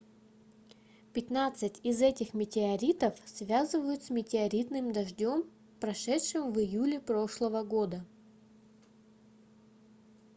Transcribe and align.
пятнадцать 1.13 1.79
из 1.83 2.01
этих 2.01 2.33
метеоритов 2.33 3.13
связывают 3.27 4.03
с 4.03 4.09
метеоритным 4.09 4.91
дождем 4.93 5.43
прошедшим 5.79 6.51
в 6.51 6.59
июле 6.59 6.99
прошлого 6.99 7.63
года 7.63 8.03